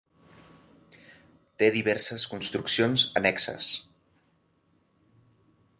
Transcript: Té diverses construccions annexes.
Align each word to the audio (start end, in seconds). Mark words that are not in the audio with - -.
Té 1.63 1.69
diverses 1.75 2.25
construccions 2.33 3.05
annexes. 3.21 3.71